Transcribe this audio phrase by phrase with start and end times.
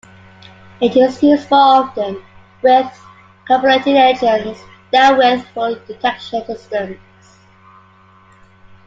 [0.79, 2.19] It is used more often
[2.63, 3.03] with
[3.47, 4.57] carbureted engines
[4.91, 6.97] than with fuel injection systems.